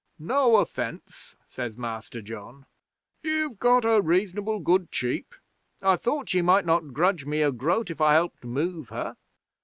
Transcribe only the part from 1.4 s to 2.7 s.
says Master John.